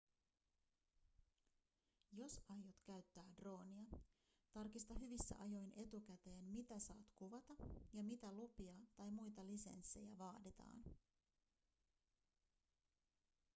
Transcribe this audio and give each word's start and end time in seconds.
jos 2.11 2.37
aiot 2.49 2.79
käyttää 2.85 3.25
droonia 3.41 3.85
tarkista 4.53 4.93
hyvissä 4.93 5.35
ajoin 5.39 5.73
etukäteen 5.77 6.43
mitä 6.43 6.79
saat 6.79 7.09
kuvata 7.15 7.53
ja 7.93 8.03
mitä 8.03 8.31
lupia 8.31 8.75
tai 8.95 9.11
muita 9.11 9.47
lisenssejä 9.47 10.17
vaaditaan 10.17 10.83